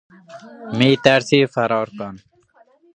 میترسی 0.77 1.45
فرار 1.45 1.89
کند؟ 1.97 2.19